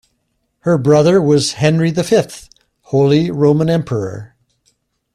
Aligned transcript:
Her 0.61 0.79
brother 0.79 1.21
was 1.21 1.51
Henry 1.51 1.91
the 1.91 2.03
Fifth, 2.03 2.49
Holy 2.85 3.29
Roman 3.29 3.69
Emperor. 3.69 4.35